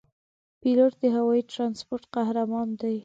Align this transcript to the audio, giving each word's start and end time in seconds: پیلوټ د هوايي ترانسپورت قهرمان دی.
پیلوټ 0.61 0.93
د 1.01 1.03
هوايي 1.15 1.43
ترانسپورت 1.51 2.03
قهرمان 2.15 2.67
دی. 2.81 2.95